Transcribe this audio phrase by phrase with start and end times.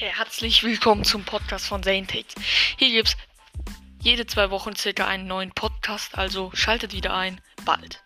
[0.00, 2.32] Herzlich willkommen zum Podcast von Zaintex.
[2.76, 3.16] Hier gibt's
[4.00, 7.40] jede zwei Wochen circa einen neuen Podcast, also schaltet wieder ein.
[7.64, 8.04] Bald.